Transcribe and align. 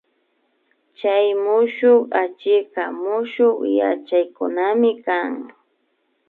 Chay 0.99 1.25
mushuk 1.43 2.03
achikka 2.21 2.83
mushuk 3.01 3.57
yachaykunami 3.77 4.91
kan 5.05 5.31